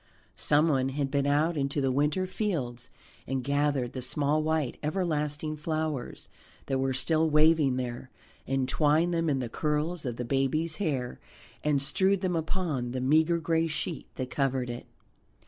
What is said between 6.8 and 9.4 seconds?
still waving there, and twined them in